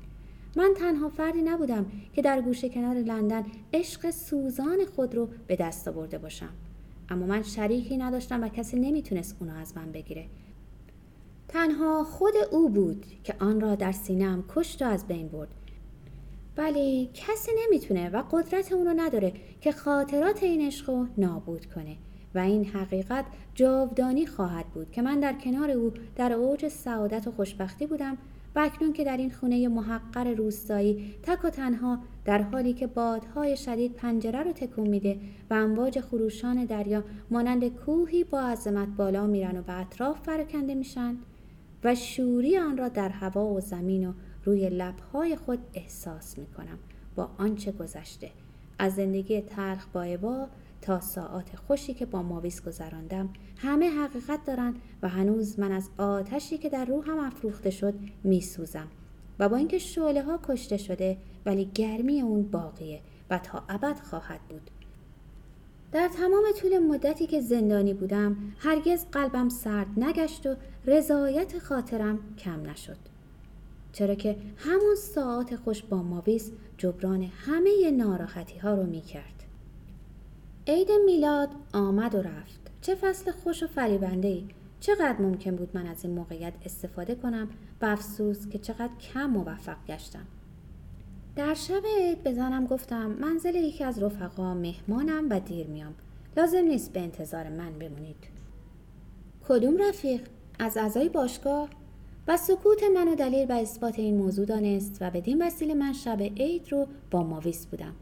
من 0.56 0.74
تنها 0.76 1.08
فردی 1.08 1.42
نبودم 1.42 1.86
که 2.12 2.22
در 2.22 2.40
گوشه 2.40 2.68
کنار 2.68 2.96
لندن 2.96 3.44
عشق 3.72 4.10
سوزان 4.10 4.78
خود 4.96 5.14
رو 5.14 5.28
به 5.46 5.56
دست 5.56 5.88
آورده 5.88 6.18
باشم. 6.18 6.48
اما 7.08 7.26
من 7.26 7.42
شریکی 7.42 7.96
نداشتم 7.96 8.42
و 8.42 8.48
کسی 8.48 8.76
نمی‌تونست 8.76 9.36
اونو 9.40 9.54
از 9.54 9.76
من 9.76 9.92
بگیره. 9.92 10.26
تنها 11.48 12.04
خود 12.04 12.34
او 12.50 12.68
بود 12.68 13.06
که 13.24 13.34
آن 13.40 13.60
را 13.60 13.74
در 13.74 13.92
سینم 13.92 14.44
کشت 14.48 14.82
و 14.82 14.84
از 14.84 15.06
بین 15.06 15.28
برد. 15.28 15.48
ولی 16.56 17.10
کسی 17.14 17.50
نمی‌تونه 17.64 18.08
و 18.08 18.22
قدرت 18.30 18.72
اونو 18.72 18.94
نداره 18.96 19.32
که 19.60 19.72
خاطرات 19.72 20.42
این 20.42 20.66
عشق 20.66 20.90
رو 20.90 21.06
نابود 21.18 21.66
کنه 21.66 21.96
و 22.34 22.38
این 22.38 22.64
حقیقت 22.64 23.24
جاودانی 23.54 24.26
خواهد 24.26 24.66
بود 24.66 24.90
که 24.90 25.02
من 25.02 25.20
در 25.20 25.32
کنار 25.32 25.70
او 25.70 25.92
در 26.16 26.32
اوج 26.32 26.68
سعادت 26.68 27.26
و 27.26 27.30
خوشبختی 27.32 27.86
بودم 27.86 28.18
و 28.56 28.58
اکنون 28.58 28.92
که 28.92 29.04
در 29.04 29.16
این 29.16 29.30
خونه 29.30 29.68
محقر 29.68 30.34
روستایی 30.34 31.14
تک 31.22 31.44
و 31.44 31.50
تنها 31.50 31.98
در 32.24 32.42
حالی 32.42 32.72
که 32.72 32.86
بادهای 32.86 33.56
شدید 33.56 33.92
پنجره 33.92 34.42
رو 34.42 34.52
تکون 34.52 34.88
میده 34.88 35.18
و 35.50 35.54
امواج 35.54 36.00
خروشان 36.00 36.64
دریا 36.64 37.04
مانند 37.30 37.68
کوهی 37.68 38.24
با 38.24 38.40
عظمت 38.40 38.88
بالا 38.88 39.26
میرن 39.26 39.58
و 39.58 39.62
به 39.62 39.80
اطراف 39.80 40.20
پراکنده 40.20 40.74
میشن 40.74 41.16
و 41.84 41.94
شوری 41.94 42.58
آن 42.58 42.76
را 42.76 42.88
در 42.88 43.08
هوا 43.08 43.44
و 43.46 43.60
زمین 43.60 44.08
و 44.08 44.12
روی 44.44 44.70
لبهای 44.70 45.36
خود 45.36 45.58
احساس 45.74 46.38
می‌کنم 46.38 46.78
با 47.16 47.30
آنچه 47.38 47.72
گذشته. 47.72 48.30
از 48.78 48.94
زندگی 48.94 49.40
تلخ 49.40 49.86
با 49.92 50.02
تا 50.86 51.00
ساعات 51.00 51.56
خوشی 51.56 51.94
که 51.94 52.06
با 52.06 52.22
ماویس 52.22 52.62
گذراندم. 52.62 53.28
همه 53.56 53.90
حقیقت 53.90 54.44
دارن 54.44 54.74
و 55.02 55.08
هنوز 55.08 55.58
من 55.58 55.72
از 55.72 55.90
آتشی 55.98 56.58
که 56.58 56.68
در 56.68 56.84
روحم 56.84 57.18
افروخته 57.18 57.70
شد 57.70 57.94
میسوزم 58.24 58.88
و 59.38 59.48
با 59.48 59.56
اینکه 59.56 59.78
شعله 59.78 60.22
ها 60.22 60.40
کشته 60.48 60.76
شده 60.76 61.16
ولی 61.46 61.70
گرمی 61.74 62.20
اون 62.20 62.42
باقیه 62.42 63.00
و 63.30 63.38
تا 63.38 63.62
ابد 63.68 63.98
خواهد 63.98 64.40
بود. 64.48 64.70
در 65.92 66.08
تمام 66.08 66.44
طول 66.60 66.78
مدتی 66.78 67.26
که 67.26 67.40
زندانی 67.40 67.94
بودم 67.94 68.36
هرگز 68.58 69.06
قلبم 69.12 69.48
سرد 69.48 69.88
نگشت 69.96 70.46
و 70.46 70.54
رضایت 70.86 71.58
خاطرم 71.58 72.18
کم 72.38 72.70
نشد. 72.70 72.98
چرا 73.92 74.14
که 74.14 74.36
همون 74.56 74.94
ساعت 74.94 75.56
خوش 75.56 75.82
با 75.82 76.02
ماویس 76.02 76.52
جبران 76.78 77.22
همه 77.22 77.90
ناراحتی 77.90 78.58
ها 78.58 78.74
رو 78.74 78.86
می 78.86 79.00
کرد. 79.00 79.35
عید 80.68 80.88
میلاد 81.06 81.48
آمد 81.72 82.14
و 82.14 82.22
رفت. 82.22 82.60
چه 82.80 82.94
فصل 82.94 83.30
خوش 83.30 83.62
و 83.62 83.66
فریبنده 83.66 84.28
ای 84.28 84.44
چقدر 84.80 85.22
ممکن 85.22 85.56
بود 85.56 85.70
من 85.74 85.86
از 85.86 86.04
این 86.04 86.14
موقعیت 86.14 86.52
استفاده 86.64 87.14
کنم 87.14 87.48
و 87.80 87.86
افسوس 87.86 88.48
که 88.48 88.58
چقدر 88.58 88.90
کم 89.14 89.26
موفق 89.26 89.76
گشتم. 89.88 90.26
در 91.36 91.54
شب 91.54 91.82
عید 91.98 92.22
به 92.22 92.34
زنم 92.34 92.66
گفتم 92.66 93.06
منزل 93.06 93.54
یکی 93.54 93.84
از 93.84 94.02
رفقا 94.02 94.54
مهمانم 94.54 95.26
و 95.30 95.40
دیر 95.40 95.66
میام. 95.66 95.94
لازم 96.36 96.64
نیست 96.64 96.92
به 96.92 97.00
انتظار 97.00 97.48
من 97.48 97.78
بمونید. 97.78 98.24
کدوم 99.48 99.76
رفیق؟ 99.76 100.20
از 100.58 100.76
اعضای 100.76 101.08
باشگاه؟ 101.08 101.68
و 102.28 102.36
سکوت 102.36 102.82
منو 102.94 103.14
دلیل 103.14 103.50
و 103.50 103.52
اثبات 103.52 103.98
این 103.98 104.16
موضوع 104.16 104.46
دانست 104.46 104.98
و 105.00 105.10
بدین 105.10 105.42
وسیله 105.42 105.74
من 105.74 105.92
شب 105.92 106.22
عید 106.22 106.72
رو 106.72 106.86
با 107.10 107.22
ماویس 107.22 107.66
بودم. 107.66 107.94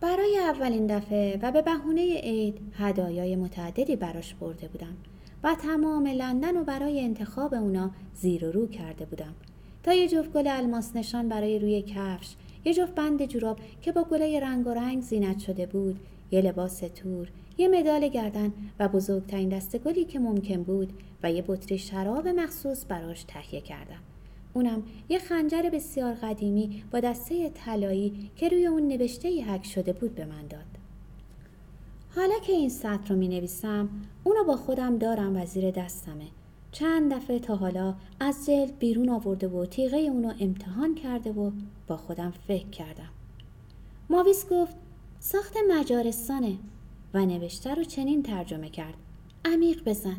برای 0.00 0.38
اولین 0.38 0.86
دفعه 0.86 1.38
و 1.42 1.52
به 1.52 1.62
بهونه 1.62 2.20
عید 2.20 2.58
هدایای 2.78 3.36
متعددی 3.36 3.96
براش 3.96 4.34
برده 4.34 4.68
بودم 4.68 4.96
و 5.42 5.54
تمام 5.54 6.06
لندن 6.06 6.56
و 6.56 6.64
برای 6.64 7.00
انتخاب 7.00 7.54
اونا 7.54 7.90
زیر 8.14 8.44
و 8.44 8.52
رو 8.52 8.66
کرده 8.66 9.04
بودم. 9.04 9.34
تا 9.82 9.92
یه 9.92 10.08
جفت 10.08 10.32
گل 10.32 10.46
الماس 10.46 10.96
نشان 10.96 11.28
برای 11.28 11.58
روی 11.58 11.82
کفش 11.82 12.34
یه 12.64 12.74
جفت 12.74 12.94
بند 12.94 13.24
جوراب 13.24 13.58
که 13.82 13.92
با 13.92 14.04
گلای 14.04 14.40
رنگ 14.40 14.66
و 14.66 14.70
رنگ 14.70 15.02
زینت 15.02 15.38
شده 15.38 15.66
بود 15.66 16.00
یه 16.30 16.40
لباس 16.40 16.78
تور 16.78 17.28
یه 17.58 17.68
مدال 17.68 18.08
گردن 18.08 18.52
و 18.78 18.88
بزرگترین 18.88 19.48
دسته 19.48 19.78
گلی 19.78 20.04
که 20.04 20.18
ممکن 20.18 20.62
بود 20.62 20.92
و 21.22 21.32
یه 21.32 21.44
بطری 21.48 21.78
شراب 21.78 22.28
مخصوص 22.28 22.84
براش 22.88 23.24
تهیه 23.24 23.60
کردم. 23.60 24.07
اونم 24.58 24.82
یه 25.08 25.18
خنجر 25.18 25.62
بسیار 25.62 26.14
قدیمی 26.14 26.84
با 26.90 27.00
دسته 27.00 27.50
طلایی 27.50 28.30
که 28.36 28.48
روی 28.48 28.66
اون 28.66 28.88
نوشته 28.88 29.30
ی 29.30 29.42
حک 29.42 29.66
شده 29.66 29.92
بود 29.92 30.14
به 30.14 30.24
من 30.24 30.46
داد. 30.46 30.66
حالا 32.16 32.38
که 32.42 32.52
این 32.52 32.68
سطر 32.68 33.08
رو 33.08 33.16
می 33.16 33.28
نویسم 33.28 33.88
اونو 34.24 34.44
با 34.44 34.56
خودم 34.56 34.98
دارم 34.98 35.36
و 35.36 35.46
زیر 35.46 35.70
دستمه. 35.70 36.26
چند 36.72 37.14
دفعه 37.14 37.38
تا 37.38 37.56
حالا 37.56 37.94
از 38.20 38.46
جلد 38.46 38.78
بیرون 38.78 39.08
آورده 39.08 39.48
و 39.48 39.66
تیغه 39.66 39.96
اونو 39.96 40.32
امتحان 40.40 40.94
کرده 40.94 41.32
و 41.32 41.50
با 41.86 41.96
خودم 41.96 42.32
فکر 42.48 42.68
کردم. 42.68 43.08
ماویس 44.10 44.48
گفت 44.50 44.76
ساخت 45.20 45.56
مجارستانه 45.70 46.56
و 47.14 47.26
نوشته 47.26 47.74
رو 47.74 47.84
چنین 47.84 48.22
ترجمه 48.22 48.68
کرد. 48.68 48.94
عمیق 49.44 49.84
بزن. 49.84 50.16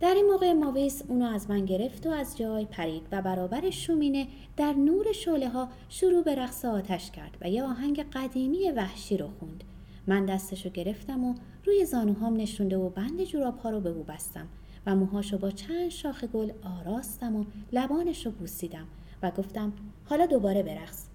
در 0.00 0.14
این 0.14 0.26
موقع 0.26 0.52
ماویس 0.52 1.02
اونو 1.08 1.24
از 1.24 1.50
من 1.50 1.64
گرفت 1.64 2.06
و 2.06 2.10
از 2.10 2.36
جای 2.36 2.64
پرید 2.64 3.02
و 3.12 3.22
برابر 3.22 3.70
شومینه 3.70 4.26
در 4.56 4.72
نور 4.72 5.12
شعله 5.12 5.48
ها 5.48 5.68
شروع 5.88 6.22
به 6.22 6.34
رقص 6.34 6.64
آتش 6.64 7.10
کرد 7.10 7.36
و 7.40 7.50
یه 7.50 7.62
آهنگ 7.62 8.06
قدیمی 8.12 8.70
وحشی 8.70 9.16
رو 9.16 9.28
خوند. 9.38 9.64
من 10.06 10.26
دستشو 10.26 10.68
گرفتم 10.68 11.24
و 11.24 11.34
روی 11.64 11.84
زانوهام 11.84 12.36
نشونده 12.36 12.76
و 12.76 12.88
بند 12.88 13.24
جوراب 13.24 13.58
ها 13.58 13.70
رو 13.70 13.80
به 13.80 13.88
او 13.88 14.02
بستم 14.02 14.48
و 14.86 14.96
موهاشو 14.96 15.38
با 15.38 15.50
چند 15.50 15.88
شاخ 15.88 16.24
گل 16.24 16.50
آراستم 16.80 17.36
و 17.36 17.44
لبانش 17.72 18.26
بوسیدم 18.26 18.86
و 19.22 19.30
گفتم 19.30 19.72
حالا 20.04 20.26
دوباره 20.26 20.62
برقص. 20.62 21.06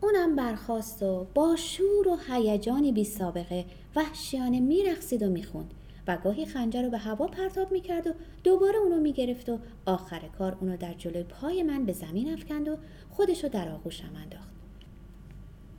اونم 0.00 0.36
برخواست 0.36 1.02
و 1.02 1.26
با 1.34 1.56
شور 1.56 2.08
و 2.08 2.18
هیجانی 2.28 2.92
بی 2.92 3.04
سابقه 3.04 3.64
وحشیانه 3.96 4.60
میرقصید 4.60 5.22
و 5.22 5.30
می‌خوند. 5.30 5.74
و 6.06 6.16
گاهی 6.16 6.46
خنجر 6.46 6.82
رو 6.82 6.90
به 6.90 6.98
هوا 6.98 7.26
پرتاب 7.26 7.72
می‌کرد 7.72 8.06
و 8.06 8.10
دوباره 8.44 8.78
اونو 8.78 9.00
می‌گرفت 9.00 9.48
و 9.48 9.58
آخر 9.86 10.20
کار 10.38 10.56
اونو 10.60 10.76
در 10.76 10.94
جلوی 10.94 11.22
پای 11.22 11.62
من 11.62 11.84
به 11.84 11.92
زمین 11.92 12.32
افکند 12.32 12.68
و 12.68 12.76
خودشو 13.10 13.48
در 13.48 13.68
آغوشم 13.68 14.16
انداخت. 14.22 14.54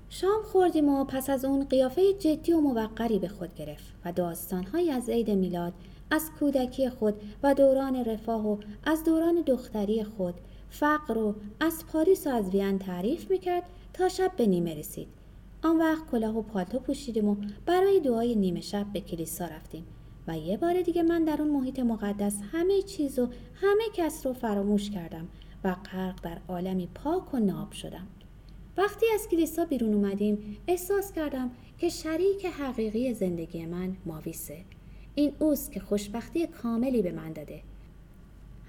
شام 0.09 0.43
خوردیم 0.43 0.89
و 0.89 1.03
پس 1.03 1.29
از 1.29 1.45
اون 1.45 1.65
قیافه 1.65 2.13
جدی 2.13 2.53
و 2.53 2.59
موقری 2.59 3.19
به 3.19 3.27
خود 3.27 3.55
گرفت 3.55 3.93
و 4.05 4.11
داستانهایی 4.11 4.91
از 4.91 5.09
عید 5.09 5.29
میلاد 5.29 5.73
از 6.11 6.31
کودکی 6.39 6.89
خود 6.89 7.13
و 7.43 7.53
دوران 7.53 7.95
رفاه 7.95 8.47
و 8.47 8.57
از 8.83 9.03
دوران 9.03 9.41
دختری 9.41 10.03
خود 10.03 10.33
فقر 10.69 11.17
و 11.17 11.35
از 11.59 11.83
پاریس 11.93 12.27
و 12.27 12.29
از 12.29 12.49
وین 12.49 12.79
تعریف 12.79 13.31
می‌کرد 13.31 13.63
تا 13.93 14.09
شب 14.09 14.31
به 14.37 14.45
نیمه 14.45 14.75
رسید. 14.75 15.07
آن 15.63 15.77
وقت 15.77 16.11
کلاه 16.11 16.37
و 16.37 16.41
پالتو 16.41 16.79
پوشیدیم 16.79 17.27
و 17.27 17.35
برای 17.65 17.99
دعای 17.99 18.35
نیمه 18.35 18.61
شب 18.61 18.85
به 18.93 19.01
کلیسا 19.01 19.45
رفتیم. 19.45 19.85
و 20.27 20.37
یه 20.37 20.57
بار 20.57 20.81
دیگه 20.81 21.03
من 21.03 21.23
در 21.23 21.41
اون 21.41 21.51
محیط 21.51 21.79
مقدس 21.79 22.37
همه 22.51 22.81
چیز 22.81 23.19
و 23.19 23.29
همه 23.55 23.83
کس 23.93 24.25
رو 24.25 24.33
فراموش 24.33 24.89
کردم 24.89 25.27
و 25.63 25.73
غرق 25.73 26.21
در 26.21 26.37
عالمی 26.47 26.87
پاک 26.95 27.33
و 27.33 27.39
ناب 27.39 27.71
شدم. 27.71 28.07
وقتی 28.77 29.05
از 29.13 29.27
کلیسا 29.27 29.65
بیرون 29.65 29.93
اومدیم 29.93 30.57
احساس 30.67 31.11
کردم 31.11 31.51
که 31.77 31.89
شریک 31.89 32.45
حقیقی 32.45 33.13
زندگی 33.13 33.65
من 33.65 33.95
ماویسه. 34.05 34.57
این 35.15 35.33
اوست 35.39 35.71
که 35.71 35.79
خوشبختی 35.79 36.47
کاملی 36.47 37.01
به 37.01 37.11
من 37.11 37.33
داده. 37.33 37.61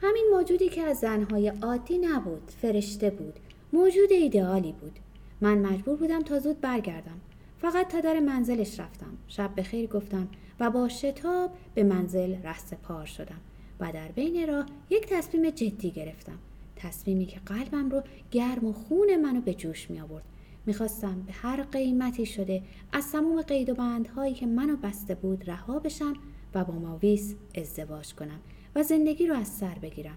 همین 0.03 0.27
موجودی 0.33 0.69
که 0.69 0.83
از 0.83 0.99
زنهای 0.99 1.49
عادی 1.49 1.99
نبود 1.99 2.51
فرشته 2.63 3.11
بود 3.11 3.35
موجود 3.73 4.13
ایدئالی 4.13 4.73
بود. 4.73 4.99
من 5.41 5.59
مجبور 5.59 5.97
بودم 5.97 6.23
تا 6.23 6.39
زود 6.39 6.61
برگردم. 6.61 7.21
فقط 7.59 7.89
تا 7.89 8.01
در 8.01 8.21
منزلش 8.21 8.81
رفتم. 8.81 9.17
شب 9.29 9.55
به 9.55 9.63
خیر 9.63 9.87
گفتم. 9.87 10.29
و 10.61 10.71
با 10.71 10.89
شتاب 10.89 11.51
به 11.75 11.83
منزل 11.83 12.35
رست 12.43 12.75
پار 12.75 13.07
شدم 13.07 13.41
و 13.81 13.93
در 13.93 14.09
بین 14.09 14.49
راه 14.49 14.67
یک 14.91 15.07
تصمیم 15.07 15.51
جدی 15.51 15.91
گرفتم. 15.91 16.39
تصمیمی 16.77 17.27
که 17.27 17.41
قلبم 17.47 17.91
رو 17.91 18.03
گرم 18.31 18.65
و 18.65 18.73
خون 18.73 19.17
منو 19.17 19.41
به 19.41 19.55
جوش 19.55 19.91
می 19.91 20.01
آورد 20.01 20.25
می‌خواستم 20.67 21.23
به 21.27 21.33
هر 21.33 21.63
قیمتی 21.63 22.27
شده 22.27 22.63
از 22.93 23.13
تموم 23.13 23.43
قید 23.43 23.71
و 23.71 23.75
بندهایی 23.75 24.35
که 24.35 24.47
منو 24.47 24.77
بسته 24.77 25.15
بود 25.15 25.51
رها 25.51 25.79
بشم 25.79 26.15
و 26.55 26.65
با 26.65 26.75
ماویس 26.75 27.35
ازدواج 27.55 28.15
کنم 28.15 28.41
و 28.75 28.83
زندگی 28.83 29.27
رو 29.27 29.35
از 29.35 29.49
سر 29.49 29.75
بگیرم. 29.83 30.17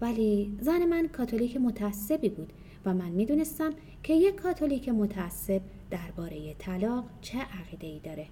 ولی 0.00 0.58
زن 0.60 0.86
من 0.86 1.08
کاتولیک 1.08 1.56
متعصبی 1.56 2.28
بود 2.28 2.52
و 2.84 2.94
من 2.94 3.08
می‌دونستم 3.08 3.70
که 4.02 4.14
یک 4.14 4.34
کاتولیک 4.36 4.88
متعصب 4.88 5.60
درباره 5.90 6.54
طلاق 6.58 7.04
چه 7.20 7.38
عقیده 7.38 7.86
ای 7.86 7.98
داره. 7.98 8.26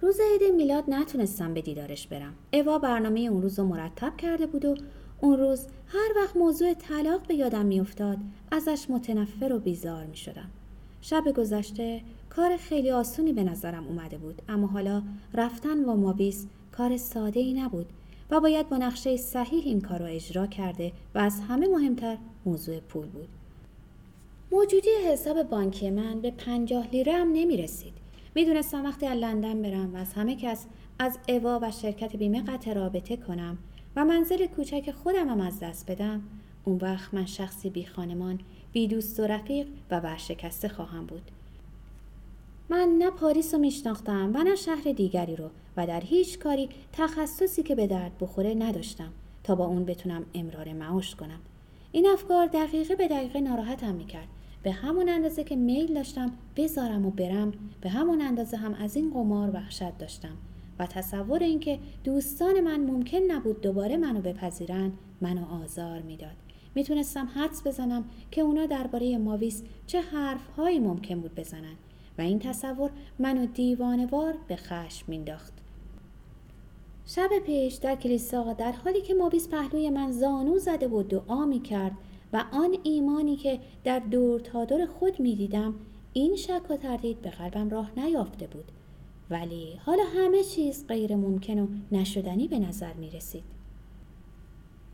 روز 0.00 0.20
عید 0.20 0.54
میلاد 0.54 0.84
نتونستم 0.88 1.54
به 1.54 1.60
دیدارش 1.60 2.06
برم 2.06 2.34
اوا 2.52 2.78
برنامه 2.78 3.20
اون 3.20 3.42
روز 3.42 3.58
رو 3.58 3.64
مرتب 3.64 4.16
کرده 4.16 4.46
بود 4.46 4.64
و 4.64 4.74
اون 5.20 5.38
روز 5.38 5.66
هر 5.86 6.12
وقت 6.16 6.36
موضوع 6.36 6.74
طلاق 6.74 7.26
به 7.26 7.34
یادم 7.34 7.66
میافتاد 7.66 8.18
ازش 8.50 8.86
متنفر 8.90 9.52
و 9.52 9.58
بیزار 9.58 10.04
می 10.04 10.16
شدم. 10.16 10.50
شب 11.00 11.24
گذشته 11.36 12.00
کار 12.30 12.56
خیلی 12.56 12.90
آسونی 12.90 13.32
به 13.32 13.44
نظرم 13.44 13.86
اومده 13.86 14.18
بود 14.18 14.42
اما 14.48 14.66
حالا 14.66 15.02
رفتن 15.34 15.84
و 15.84 15.96
مابیس 15.96 16.46
کار 16.72 16.96
ساده 16.96 17.40
ای 17.40 17.52
نبود 17.52 17.86
و 18.30 18.40
باید 18.40 18.68
با 18.68 18.76
نقشه 18.76 19.16
صحیح 19.16 19.62
این 19.64 19.80
کار 19.80 20.00
را 20.00 20.06
اجرا 20.06 20.46
کرده 20.46 20.92
و 21.14 21.18
از 21.18 21.40
همه 21.48 21.68
مهمتر 21.68 22.16
موضوع 22.46 22.80
پول 22.80 23.06
بود. 23.06 23.28
موجودی 24.52 24.90
حساب 25.12 25.42
بانکی 25.42 25.90
من 25.90 26.20
به 26.20 26.30
پنجاه 26.30 26.90
لیره 26.90 27.12
هم 27.12 27.32
نمی 27.32 27.56
رسید. 27.56 28.05
می‌دونستم 28.36 28.84
وقتی 28.84 29.06
از 29.06 29.18
لندن 29.18 29.62
برم 29.62 29.94
و 29.94 29.96
از 29.96 30.12
همه 30.12 30.36
کس 30.36 30.66
از 30.98 31.18
اوا 31.28 31.58
و 31.62 31.70
شرکت 31.70 32.16
بیمه 32.16 32.42
قطع 32.42 32.72
رابطه 32.72 33.16
کنم 33.16 33.58
و 33.96 34.04
منزل 34.04 34.46
کوچک 34.46 34.90
خودم 34.90 35.28
هم 35.28 35.40
از 35.40 35.60
دست 35.60 35.90
بدم 35.90 36.22
اون 36.64 36.78
وقت 36.82 37.14
من 37.14 37.26
شخصی 37.26 37.70
بی 37.70 37.86
خانمان 37.86 38.40
بی 38.72 38.88
دوست 38.88 39.20
و 39.20 39.26
رفیق 39.26 39.66
و 39.90 40.00
ورشکسته 40.00 40.68
خواهم 40.68 41.06
بود. 41.06 41.30
من 42.68 42.96
نه 42.98 43.10
پاریس 43.10 43.54
رو 43.54 43.60
میشناختم 43.60 44.30
و 44.34 44.38
نه 44.42 44.56
شهر 44.56 44.92
دیگری 44.92 45.36
رو 45.36 45.50
و 45.76 45.86
در 45.86 46.00
هیچ 46.00 46.38
کاری 46.38 46.68
تخصصی 46.92 47.62
که 47.62 47.74
به 47.74 47.86
درد 47.86 48.12
بخوره 48.20 48.54
نداشتم 48.54 49.12
تا 49.44 49.54
با 49.54 49.66
اون 49.66 49.84
بتونم 49.84 50.24
امرار 50.34 50.72
معاش 50.72 51.14
کنم. 51.14 51.40
این 51.92 52.06
افکار 52.06 52.46
دقیقه 52.46 52.96
به 52.96 53.08
دقیقه 53.08 53.40
ناراحتم 53.40 53.94
می‌کرد. 53.94 54.28
به 54.66 54.72
همون 54.72 55.08
اندازه 55.08 55.44
که 55.44 55.56
میل 55.56 55.94
داشتم 55.94 56.32
بذارم 56.56 57.06
و 57.06 57.10
برم 57.10 57.52
به 57.80 57.88
همون 57.88 58.20
اندازه 58.20 58.56
هم 58.56 58.74
از 58.74 58.96
این 58.96 59.10
قمار 59.10 59.50
وحشت 59.50 59.98
داشتم. 59.98 60.36
و 60.78 60.86
تصور 60.86 61.42
اینکه 61.42 61.78
دوستان 62.04 62.60
من 62.60 62.80
ممکن 62.80 63.18
نبود 63.18 63.60
دوباره 63.60 63.96
منو 63.96 64.20
بپذیرن 64.20 64.92
منو 65.20 65.44
آزار 65.62 66.02
می‌داد. 66.02 66.36
می‌تونستم 66.74 67.28
حدس 67.34 67.66
بزنم 67.66 68.04
که 68.30 68.40
اونا 68.40 68.66
درباره 68.66 69.18
ماویس 69.18 69.62
چه 69.86 70.00
حرفهایی 70.00 70.78
ممکن 70.78 71.20
بود 71.20 71.34
بزنن. 71.34 71.76
و 72.18 72.22
این 72.22 72.38
تصور 72.38 72.90
منو 73.18 73.46
دیوانوار 73.46 74.34
به 74.48 74.56
خشم 74.56 75.04
مینداخت 75.08 75.52
شب 77.06 77.30
پیش 77.46 77.74
در 77.74 77.94
کلیسا 77.94 78.52
در 78.52 78.72
حالی 78.72 79.00
که 79.00 79.14
ماویس 79.14 79.48
پهلوی 79.48 79.90
من 79.90 80.12
زانو 80.12 80.58
زده 80.58 80.88
و 80.88 81.02
دعا 81.02 81.46
می 81.46 81.60
کرد 81.60 81.92
و 82.32 82.44
آن 82.52 82.76
ایمانی 82.82 83.36
که 83.36 83.60
در 83.84 83.98
دور 83.98 84.40
تا 84.40 84.64
دور 84.64 84.86
خود 84.86 85.20
می 85.20 85.36
دیدم 85.36 85.74
این 86.12 86.36
شک 86.36 86.70
و 86.70 86.76
تردید 86.76 87.22
به 87.22 87.30
قلبم 87.30 87.68
راه 87.68 87.90
نیافته 87.96 88.46
بود 88.46 88.72
ولی 89.30 89.80
حالا 89.84 90.02
همه 90.04 90.42
چیز 90.42 90.86
غیر 90.86 91.16
ممکن 91.16 91.58
و 91.58 91.66
نشدنی 91.92 92.48
به 92.48 92.58
نظر 92.58 92.92
می 92.92 93.10
رسید. 93.10 93.44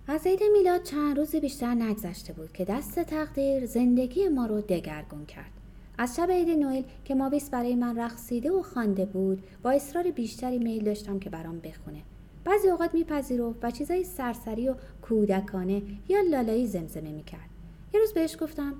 از 0.06 0.26
عید 0.26 0.40
میلاد 0.52 0.82
چند 0.82 1.18
روز 1.18 1.36
بیشتر 1.36 1.74
نگذشته 1.74 2.32
بود 2.32 2.52
که 2.52 2.64
دست 2.64 3.00
تقدیر 3.00 3.66
زندگی 3.66 4.28
ما 4.28 4.46
رو 4.46 4.60
دگرگون 4.60 5.26
کرد. 5.26 5.50
از 5.98 6.16
شب 6.16 6.30
عید 6.30 6.48
نوئل 6.48 6.82
که 7.04 7.14
ماویس 7.14 7.50
برای 7.50 7.74
من 7.74 7.98
رقصیده 7.98 8.50
و 8.50 8.62
خوانده 8.62 9.04
بود 9.04 9.42
با 9.62 9.70
اصرار 9.70 10.10
بیشتری 10.10 10.58
میل 10.58 10.84
داشتم 10.84 11.18
که 11.18 11.30
برام 11.30 11.60
بخونه 11.60 12.02
بعضی 12.44 12.68
اوقات 12.68 12.94
میپذیرفت 12.94 13.58
و 13.64 13.70
چیزای 13.70 14.04
سرسری 14.04 14.68
و 14.68 14.74
کودکانه 15.02 15.82
یا 16.08 16.20
لالایی 16.20 16.66
زمزمه 16.66 17.12
می‌کرد. 17.12 17.50
یه 17.94 18.00
روز 18.00 18.12
بهش 18.12 18.36
گفتم 18.40 18.74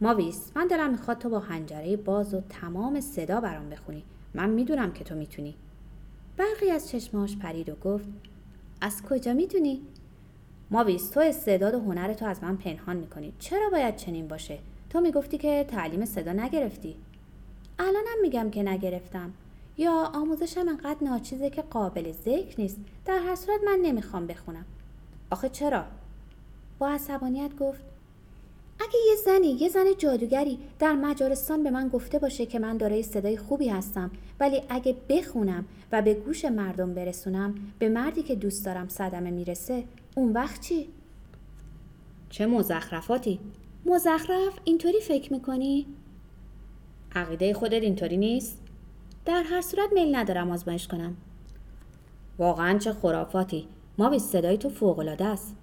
ماویس 0.00 0.50
من 0.56 0.66
دلم 0.66 0.90
می‌خواد 0.90 1.18
تو 1.18 1.28
با 1.28 1.38
هنجره 1.38 1.96
باز 1.96 2.34
و 2.34 2.40
تمام 2.40 3.00
صدا 3.00 3.40
برام 3.40 3.68
بخونی. 3.68 4.02
من 4.34 4.50
می‌دونم 4.50 4.92
که 4.92 5.04
تو 5.04 5.14
می‌تونی. 5.14 5.54
برقی 6.36 6.70
از 6.70 6.88
چشماش 6.88 7.36
پرید 7.36 7.68
و 7.68 7.74
گفت 7.74 8.08
از 8.80 9.02
کجا 9.02 9.34
می‌تونی؟ 9.34 9.82
ماویس 10.70 11.10
تو 11.10 11.20
استعداد 11.20 11.74
و 11.74 11.80
هنر 11.80 12.12
تو 12.12 12.26
از 12.26 12.42
من 12.42 12.56
پنهان 12.56 12.96
می‌کنی. 12.96 13.32
چرا 13.38 13.70
باید 13.70 13.96
چنین 13.96 14.28
باشه؟ 14.28 14.58
تو 14.90 15.00
می‌گفتی 15.00 15.38
که 15.38 15.66
تعلیم 15.68 16.04
صدا 16.04 16.32
نگرفتی. 16.32 16.96
الانم 17.78 18.20
میگم 18.22 18.50
که 18.50 18.62
نگرفتم. 18.62 19.32
یا 19.78 20.10
آموزشم 20.14 20.68
انقدر 20.68 21.04
ناچیزه 21.04 21.50
که 21.50 21.62
قابل 21.62 22.12
ذکر 22.12 22.60
نیست 22.60 22.76
در 23.04 23.18
هر 23.18 23.34
صورت 23.34 23.60
من 23.66 23.78
نمی‌خوام 23.82 24.26
بخونم 24.26 24.64
آخه 25.30 25.48
چرا 25.48 25.84
با 26.78 26.88
عصبانیت 26.88 27.56
گفت 27.56 27.80
اگه 28.80 28.98
یه 29.08 29.16
زنی 29.24 29.46
یه 29.46 29.68
زن 29.68 29.84
جادوگری 29.98 30.58
در 30.78 30.92
مجارستان 30.92 31.62
به 31.62 31.70
من 31.70 31.88
گفته 31.88 32.18
باشه 32.18 32.46
که 32.46 32.58
من 32.58 32.76
دارای 32.76 33.02
صدای 33.02 33.36
خوبی 33.36 33.68
هستم 33.68 34.10
ولی 34.40 34.62
اگه 34.68 34.96
بخونم 35.08 35.64
و 35.92 36.02
به 36.02 36.14
گوش 36.14 36.44
مردم 36.44 36.94
برسونم 36.94 37.54
به 37.78 37.88
مردی 37.88 38.22
که 38.22 38.34
دوست 38.34 38.64
دارم 38.64 38.88
صدمه 38.88 39.30
می‌رسه 39.30 39.84
اون 40.14 40.32
وقت 40.32 40.60
چی؟ 40.60 40.88
چه 42.30 42.46
مزخرفاتی؟ 42.46 43.40
مزخرف 43.86 44.58
اینطوری 44.64 45.00
فکر 45.00 45.32
می‌کنی؟ 45.32 45.86
عقیده 47.14 47.54
خودت 47.54 47.82
اینطوری 47.82 48.16
نیست؟ 48.16 48.58
در 49.26 49.42
هر 49.42 49.60
صورت 49.60 49.92
میل 49.92 50.16
ندارم 50.16 50.50
آزمایش 50.50 50.88
کنم. 50.88 51.16
واقعا 52.38 52.78
چه 52.78 52.92
خرافاتی. 52.92 53.68
ما 53.98 54.08
به 54.10 54.18
صدای 54.18 54.58
تو 54.58 54.68
فوقالعاده 54.68 55.24
است. 55.24 55.56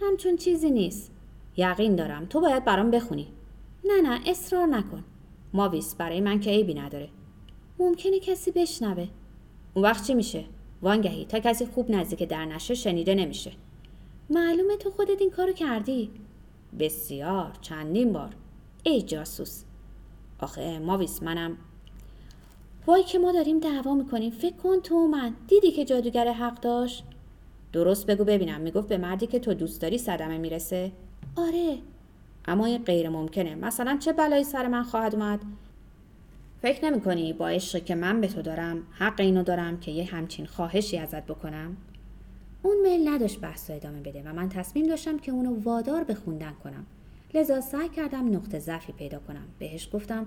همچون 0.00 0.36
چیزی 0.36 0.70
نیست. 0.70 1.12
یقین 1.56 1.96
دارم. 1.96 2.26
تو 2.26 2.40
باید 2.40 2.64
برام 2.64 2.90
بخونی. 2.90 3.28
نه 3.84 4.00
نه 4.00 4.20
اصرار 4.26 4.66
نکن. 4.66 5.04
ماویس 5.52 5.94
برای 5.94 6.20
من 6.20 6.40
که 6.40 6.50
عیبی 6.50 6.74
نداره. 6.74 7.08
ممکنه 7.78 8.20
کسی 8.20 8.50
بشنوه. 8.50 9.08
اون 9.74 9.84
وقت 9.84 10.06
چی 10.06 10.14
میشه؟ 10.14 10.44
وانگهی. 10.82 11.24
تا 11.24 11.38
کسی 11.38 11.66
خوب 11.66 11.90
نزدیک 11.90 12.22
در 12.22 12.44
نشه 12.44 12.74
شنیده 12.74 13.14
نمیشه. 13.14 13.52
معلومه 14.30 14.76
تو 14.76 14.90
خودت 14.90 15.20
این 15.20 15.30
کارو 15.30 15.52
کردی. 15.52 16.10
بسیار. 16.78 17.52
چندین 17.60 18.12
بار. 18.12 18.34
ای 18.82 19.02
جاسوس. 19.02 19.64
آخه 20.38 20.78
ماویس 20.78 21.22
منم 21.22 21.56
وای 22.86 23.02
که 23.02 23.18
ما 23.18 23.32
داریم 23.32 23.58
دعوا 23.58 23.94
می‌کنیم. 23.94 24.30
فکر 24.30 24.56
کن 24.56 24.80
تو 24.80 25.08
من 25.08 25.34
دیدی 25.48 25.70
که 25.70 25.84
جادوگر 25.84 26.32
حق 26.32 26.60
داشت؟ 26.60 27.04
درست 27.72 28.06
بگو 28.06 28.24
ببینم. 28.24 28.60
می‌گفت 28.60 28.88
به 28.88 28.98
مردی 28.98 29.26
که 29.26 29.38
تو 29.38 29.54
دوست 29.54 29.80
داری 29.82 29.98
صدمه 29.98 30.38
می‌رسه. 30.38 30.92
آره. 31.36 31.78
اما 32.44 32.66
این 32.66 32.84
غیر 32.84 33.08
ممکنه. 33.08 33.54
مثلا 33.54 33.96
چه 34.00 34.12
بلایی 34.12 34.44
سر 34.44 34.68
من 34.68 34.82
خواهد 34.82 35.14
اومد؟ 35.14 35.40
فکر 36.62 36.84
نمی 36.84 37.00
کنی 37.00 37.32
با 37.32 37.48
عشقی 37.48 37.80
که 37.80 37.94
من 37.94 38.20
به 38.20 38.28
تو 38.28 38.42
دارم 38.42 38.82
حق 38.92 39.20
اینو 39.20 39.42
دارم 39.42 39.80
که 39.80 39.90
یه 39.90 40.04
همچین 40.04 40.46
خواهشی 40.46 40.98
ازت 40.98 41.26
بکنم؟ 41.26 41.76
اون 42.62 42.76
میل 42.82 43.08
نداشت 43.08 43.40
بحث 43.40 43.70
ادامه 43.70 44.00
بده 44.00 44.22
و 44.26 44.32
من 44.32 44.48
تصمیم 44.48 44.86
داشتم 44.86 45.18
که 45.18 45.32
اونو 45.32 45.62
وادار 45.62 46.04
به 46.04 46.14
خوندن 46.14 46.52
کنم. 46.64 46.86
لذا 47.34 47.60
سعی 47.60 47.88
کردم 47.88 48.34
نقطه 48.34 48.58
ضعفی 48.58 48.92
پیدا 48.92 49.18
کنم. 49.18 49.44
بهش 49.58 49.88
گفتم 49.92 50.26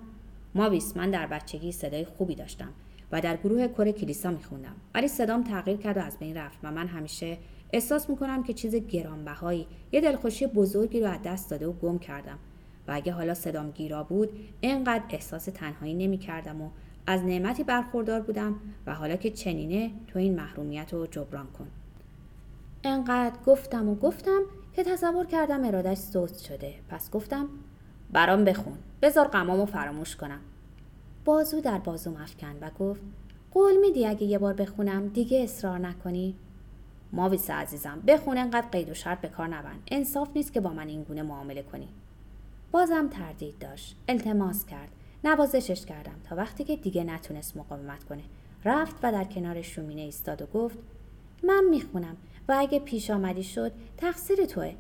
ماویس 0.56 0.98
من 0.98 1.12
در 1.12 1.28
بچگی 1.28 1.72
صدای 1.72 2.06
خوبی 2.06 2.36
داشتم 2.36 2.70
و 3.12 3.22
در 3.22 3.38
گروه 3.38 3.68
کره 3.68 3.92
کلیسا 3.92 4.32
میخوندم. 4.32 4.76
ولی 4.94 5.08
صدام 5.08 5.44
تغییر 5.44 5.78
کرد 5.78 5.98
و 5.98 6.00
از 6.00 6.20
بین 6.20 6.38
رفت 6.38 6.58
و 6.64 6.72
من 6.72 6.88
همیشه 6.88 7.38
احساس 7.74 8.10
می‌کنم 8.10 8.44
که 8.44 8.54
چیز 8.54 8.76
گرانبهایی 8.76 9.68
یه 9.92 10.02
دلخوشی 10.02 10.48
بزرگی 10.48 11.00
رو 11.00 11.08
از 11.08 11.20
دست 11.26 11.50
داده 11.50 11.68
و 11.68 11.72
گم 11.72 12.00
کردم. 12.00 12.40
و 12.88 12.92
اگه 12.92 13.12
حالا 13.12 13.34
صدام 13.34 13.72
گیرا 13.72 14.04
بود 14.04 14.30
اینقدر 14.62 15.04
احساس 15.10 15.46
تنهایی 15.46 15.94
نمی‌کردم 15.94 16.62
و 16.62 16.70
از 17.08 17.24
نعمتی 17.24 17.64
برخوردار 17.64 18.22
بودم 18.22 18.56
و 18.86 18.96
حالا 18.96 19.16
که 19.16 19.32
چنینه 19.32 19.92
تو 20.08 20.20
این 20.20 20.36
محرومیت 20.36 20.94
رو 20.94 21.08
جبران 21.08 21.48
کن. 21.48 21.68
انقدر 22.84 23.36
گفتم 23.46 23.90
و 23.90 23.96
گفتم 23.96 24.42
که 24.76 24.84
تصور 24.84 25.26
کردم 25.26 25.66
ارادش 25.66 25.98
سوست 25.98 26.44
شده. 26.44 26.74
پس 26.90 27.12
گفتم 27.12 27.50
برام 28.12 28.44
بخون. 28.44 28.78
بذار 29.02 29.28
غمامو 29.28 29.66
فراموش 29.66 30.16
کنم. 30.16 30.40
بازو 31.26 31.62
در 31.62 31.78
بازو 31.78 32.18
افکن 32.18 32.56
و 32.62 32.70
گفت 32.80 33.02
قول 33.52 33.78
میدی 33.78 34.08
اگه 34.08 34.24
یه 34.24 34.38
بار 34.38 34.54
بخونم 34.54 35.08
دیگه 35.08 35.44
اصرار 35.44 35.80
نکنی؟ 35.80 36.36
ماویس 37.14 37.50
عزیزم 37.50 38.02
بخون 38.08 38.38
انقدر 38.38 38.68
قید 38.68 38.90
و 38.90 38.94
شرط 38.94 39.22
به 39.22 39.28
کار 39.28 39.48
نبند. 39.48 39.84
انصاف 39.88 40.30
نیست 40.36 40.54
که 40.54 40.62
با 40.62 40.70
من 40.70 40.88
این 40.88 41.04
گونه 41.04 41.22
معامله 41.22 41.64
کنی. 41.64 41.88
بازم 42.72 43.08
تردید 43.08 43.60
داشت. 43.60 43.96
التماس 44.08 44.66
کرد. 44.66 44.90
نوازشش 45.24 45.86
کردم 45.86 46.16
تا 46.24 46.36
وقتی 46.36 46.64
که 46.64 46.76
دیگه 46.76 47.04
نتونست 47.04 47.58
مقاومت 47.58 48.04
کنه. 48.04 48.24
رفت 48.66 48.96
و 49.04 49.12
در 49.12 49.24
کنار 49.24 49.62
شومینه 49.62 50.02
ایستاد 50.02 50.42
و 50.42 50.46
گفت 50.46 50.78
من 51.44 51.64
می‌خونم 51.70 52.18
و 52.48 52.56
اگه 52.60 52.80
پیش 52.80 53.12
آمدی 53.12 53.44
شد 53.44 53.72
تقصیر 53.98 54.46
توه. 54.46 54.76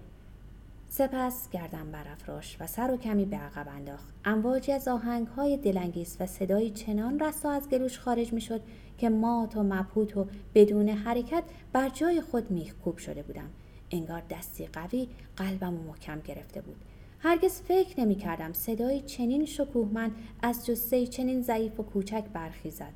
سپس 0.97 1.49
گردن 1.49 1.91
برافراشت 1.91 2.57
و 2.61 2.67
سر 2.67 2.91
و 2.91 2.97
کمی 2.97 3.25
به 3.25 3.37
عقب 3.37 3.67
انداخت. 3.69 4.13
امواجی 4.25 4.71
از 4.71 4.87
های 5.35 5.57
دلانگیز 5.57 6.17
و 6.19 6.25
صدایی 6.25 6.69
چنان 6.69 7.19
رسا 7.19 7.51
از 7.51 7.69
گلوش 7.69 7.99
خارج 7.99 8.33
می‌شد 8.33 8.61
که 8.97 9.09
مات 9.09 9.57
و 9.57 9.63
مبهوت 9.63 10.17
و 10.17 10.27
بدون 10.53 10.89
حرکت 10.89 11.43
بر 11.73 11.89
جای 11.89 12.21
خود 12.21 12.51
میخکوب 12.51 12.97
شده 12.97 13.23
بودم. 13.23 13.49
انگار 13.91 14.23
دستی 14.29 14.67
قوی 14.67 15.07
قلبم 15.37 15.73
و 15.73 15.83
محکم 15.83 16.19
گرفته 16.19 16.61
بود. 16.61 16.77
هرگز 17.19 17.61
فکر 17.61 17.99
نمی 17.99 18.15
کردم 18.15 18.53
صدایی 18.53 19.01
چنین 19.01 19.45
شکوهمند 19.45 20.15
از 20.41 20.65
جسه 20.65 21.07
چنین 21.07 21.41
ضعیف 21.41 21.79
و 21.79 21.83
کوچک 21.83 22.23
برخیزد 22.33 22.93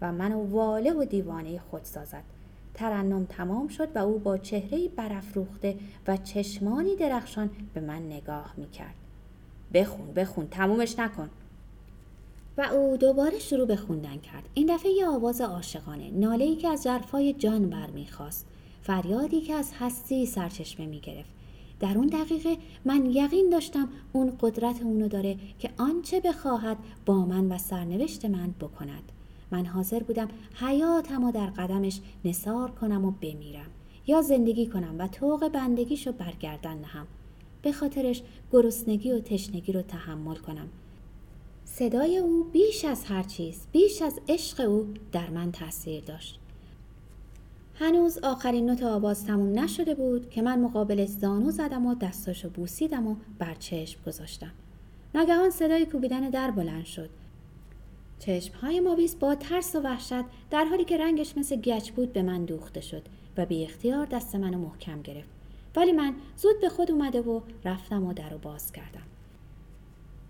و 0.00 0.12
منو 0.12 0.50
واله 0.50 0.92
و 0.92 1.04
دیوانه 1.04 1.58
خود 1.58 1.84
سازد. 1.84 2.39
ترنم 2.74 3.24
تمام 3.24 3.68
شد 3.68 3.88
و 3.94 3.98
او 3.98 4.18
با 4.18 4.38
چهره 4.38 4.88
برافروخته 4.88 5.76
و 6.08 6.16
چشمانی 6.16 6.96
درخشان 6.96 7.50
به 7.74 7.80
من 7.80 8.06
نگاه 8.06 8.54
می 8.56 8.70
کرد. 8.70 8.94
بخون 9.74 10.14
بخون 10.14 10.48
تمومش 10.48 10.98
نکن. 10.98 11.30
و 12.58 12.62
او 12.62 12.96
دوباره 12.96 13.38
شروع 13.38 13.66
به 13.66 13.76
خوندن 13.76 14.16
کرد. 14.16 14.48
این 14.54 14.74
دفعه 14.74 14.92
یه 14.92 15.08
آواز 15.08 15.40
عاشقانه، 15.40 16.10
ناله‌ای 16.10 16.56
که 16.56 16.68
از 16.68 16.82
جرفای 16.82 17.32
جان 17.32 17.70
برمیخواست، 17.70 18.46
فریادی 18.82 19.40
که 19.40 19.54
از 19.54 19.72
هستی 19.78 20.26
سرچشمه 20.26 20.86
می 20.86 21.00
گرفت. 21.00 21.30
در 21.80 21.98
اون 21.98 22.06
دقیقه 22.06 22.56
من 22.84 23.06
یقین 23.06 23.50
داشتم 23.50 23.88
اون 24.12 24.32
قدرت 24.40 24.82
اونو 24.82 25.08
داره 25.08 25.36
که 25.58 25.70
آنچه 25.78 26.20
بخواهد 26.20 26.76
با 27.06 27.24
من 27.24 27.52
و 27.52 27.58
سرنوشت 27.58 28.24
من 28.24 28.54
بکند. 28.60 29.12
من 29.50 29.66
حاضر 29.66 30.02
بودم 30.02 30.28
حیاتم 30.54 31.24
و 31.24 31.32
در 31.32 31.46
قدمش 31.46 32.00
نصار 32.24 32.70
کنم 32.70 33.04
و 33.04 33.10
بمیرم 33.10 33.70
یا 34.06 34.22
زندگی 34.22 34.66
کنم 34.66 34.94
و 34.98 35.08
طوق 35.08 35.48
بندگیشو 35.48 36.12
برگردن 36.12 36.78
نهم. 36.78 37.06
به 37.62 37.72
خاطرش 37.72 38.22
گرسنگی 38.52 39.12
و 39.12 39.20
تشنگی 39.20 39.72
رو 39.72 39.82
تحمل 39.82 40.36
کنم. 40.36 40.68
صدای 41.64 42.18
او 42.18 42.44
بیش 42.44 42.84
از 42.84 43.04
هر 43.04 43.22
چیز 43.22 43.66
بیش 43.72 44.02
از 44.02 44.20
عشق 44.28 44.68
او 44.70 44.94
در 45.12 45.30
من 45.30 45.52
تاثیر 45.52 46.04
داشت. 46.04 46.38
هنوز 47.74 48.18
آخرین 48.18 48.70
نوت 48.70 48.82
آواز 48.82 49.24
تموم 49.24 49.58
نشده 49.58 49.94
بود 49.94 50.30
که 50.30 50.42
من 50.42 50.60
مقابل 50.60 51.06
زانو 51.06 51.50
زدم 51.50 51.86
و 51.86 51.94
دستاشو 51.94 52.50
بوسیدم 52.50 53.06
و 53.06 53.16
بر 53.38 53.54
چشم 53.54 54.00
گذاشتم. 54.06 54.52
ناگهان 55.14 55.50
صدای 55.50 55.86
کوبیدن 55.86 56.30
در 56.30 56.50
بلند 56.50 56.84
شد. 56.84 57.10
چشمهای 58.20 58.80
ماویس 58.80 59.14
با 59.14 59.34
ترس 59.34 59.76
و 59.76 59.80
وحشت 59.80 60.24
در 60.50 60.64
حالی 60.64 60.84
که 60.84 60.98
رنگش 60.98 61.38
مثل 61.38 61.56
گچ 61.56 61.90
بود 61.90 62.12
به 62.12 62.22
من 62.22 62.44
دوخته 62.44 62.80
شد 62.80 63.02
و 63.36 63.46
بی 63.46 63.64
اختیار 63.64 64.06
دست 64.06 64.36
منو 64.36 64.58
محکم 64.58 65.02
گرفت. 65.02 65.28
ولی 65.76 65.92
من 65.92 66.14
زود 66.36 66.60
به 66.60 66.68
خود 66.68 66.90
اومده 66.90 67.20
و 67.20 67.40
رفتم 67.64 68.06
و 68.06 68.12
در 68.12 68.30
رو 68.30 68.38
باز 68.38 68.72
کردم. 68.72 69.02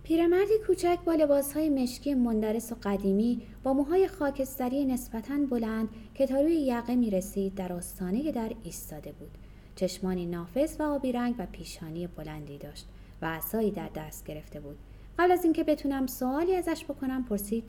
پیرمردی 0.02 0.58
کوچک 0.66 0.98
با 1.04 1.14
لباسهای 1.14 1.68
مشکی 1.68 2.14
مندرس 2.14 2.72
و 2.72 2.76
قدیمی 2.82 3.42
با 3.62 3.72
موهای 3.72 4.08
خاکستری 4.08 4.84
نسبتا 4.84 5.38
بلند 5.50 5.88
که 6.14 6.26
تا 6.26 6.40
روی 6.40 6.54
یقه 6.54 6.94
می 6.94 7.10
رسید 7.10 7.54
در 7.54 7.72
آستانه 7.72 8.32
در 8.32 8.52
ایستاده 8.64 9.12
بود. 9.12 9.30
چشمانی 9.76 10.26
نافذ 10.26 10.80
و 10.80 10.82
آبی 10.82 11.12
رنگ 11.12 11.34
و 11.38 11.46
پیشانی 11.52 12.06
بلندی 12.06 12.58
داشت 12.58 12.86
و 13.22 13.26
عصایی 13.26 13.70
در 13.70 13.88
دست 13.88 14.26
گرفته 14.26 14.60
بود. 14.60 14.78
قبل 15.20 15.32
از 15.32 15.44
اینکه 15.44 15.64
بتونم 15.64 16.06
سوالی 16.06 16.56
ازش 16.56 16.84
بکنم 16.84 17.24
پرسید 17.24 17.64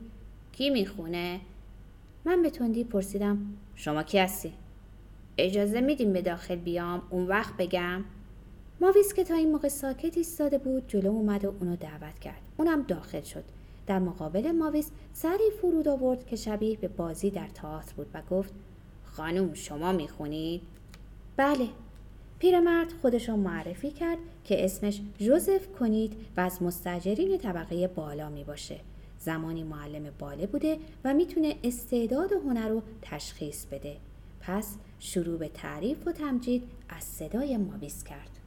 کی 0.52 0.70
می‌خونه؟ 0.70 1.40
من 2.24 2.42
به 2.42 2.50
تندی 2.50 2.84
پرسیدم 2.84 3.38
شما 3.74 4.02
کی 4.02 4.18
هستی؟ 4.18 4.52
اجازه 5.38 5.80
میدیم 5.80 6.12
به 6.12 6.22
داخل 6.22 6.56
بیام 6.56 7.02
اون 7.10 7.26
وقت 7.26 7.56
بگم؟ 7.56 8.04
ماویس 8.80 9.14
که 9.14 9.24
تا 9.24 9.34
این 9.34 9.52
موقع 9.52 9.68
ساکت 9.68 10.16
ایستاده 10.16 10.58
بود 10.58 10.88
جلو 10.88 11.10
اومد 11.10 11.44
و 11.44 11.54
اونو 11.60 11.76
دعوت 11.76 12.18
کرد. 12.18 12.40
اونم 12.56 12.82
داخل 12.82 13.22
شد. 13.22 13.44
در 13.86 13.98
مقابل 13.98 14.50
ماویس 14.50 14.90
سری 15.12 15.50
فرود 15.60 15.88
آورد 15.88 16.26
که 16.26 16.36
شبیه 16.36 16.76
به 16.76 16.88
بازی 16.88 17.30
در 17.30 17.48
تئاتر 17.48 17.92
بود 17.96 18.06
و 18.14 18.22
گفت 18.30 18.52
خانم 19.04 19.54
شما 19.54 19.92
می‌خونید؟ 19.92 20.62
بله. 21.36 21.68
پیرمرد 22.42 22.92
خودش 23.02 23.28
رو 23.28 23.36
معرفی 23.36 23.90
کرد 23.90 24.18
که 24.44 24.64
اسمش 24.64 25.00
جوزف 25.18 25.68
کنید 25.78 26.16
و 26.36 26.40
از 26.40 26.62
مستجرین 26.62 27.38
طبقه 27.38 27.88
بالا 27.88 28.28
می 28.28 28.44
باشه. 28.44 28.80
زمانی 29.18 29.62
معلم 29.62 30.02
باله 30.18 30.46
بوده 30.46 30.78
و 31.04 31.14
می‌تونه 31.14 31.56
استعداد 31.64 32.32
و 32.32 32.40
هنر 32.40 32.68
رو 32.68 32.82
تشخیص 33.02 33.66
بده. 33.66 33.96
پس 34.40 34.76
شروع 34.98 35.38
به 35.38 35.48
تعریف 35.48 36.06
و 36.06 36.12
تمجید 36.12 36.62
از 36.88 37.04
صدای 37.04 37.56
ماویس 37.56 38.04
کرد. 38.04 38.41